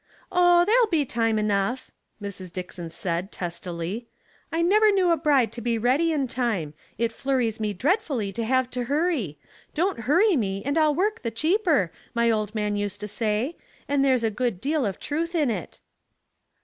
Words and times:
"Oh, 0.31 0.65
there'll 0.65 0.87
be 0.87 1.05
time 1.05 1.37
enough," 1.37 1.91
Mrs. 2.19 2.51
Dickson 2.51 2.89
said, 2.89 3.31
testily." 3.31 4.07
I 4.51 4.63
never 4.63 4.91
knew 4.91 5.11
a 5.11 5.15
bride 5.15 5.51
to 5.51 5.61
be 5.61 5.77
ready 5.77 6.11
in 6.11 6.25
time; 6.25 6.73
it 6.97 7.11
flurries 7.11 7.59
me 7.59 7.71
dreadfully 7.75 8.33
to 8.33 8.43
have 8.43 8.71
to 8.71 8.85
hurry.' 8.85 9.37
Don't 9.75 9.99
hurry 10.09 10.35
me 10.35 10.63
and 10.65 10.75
I'll 10.75 10.95
work 10.95 11.21
the 11.21 11.29
cheaper,' 11.29 11.91
my 12.15 12.31
old 12.31 12.55
man 12.55 12.75
used 12.75 12.99
to 13.01 13.07
say, 13.07 13.55
and 13.87 14.03
there's 14.03 14.23
a 14.23 14.31
good 14.31 14.59
deal 14.59 14.87
of 14.87 14.99
truth 14.99 15.35
in 15.35 15.51
it." 15.51 15.81